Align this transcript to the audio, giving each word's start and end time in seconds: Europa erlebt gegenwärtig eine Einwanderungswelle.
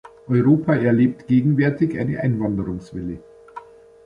Europa 0.27 0.73
erlebt 0.77 1.27
gegenwärtig 1.27 1.95
eine 1.99 2.19
Einwanderungswelle. 2.21 3.19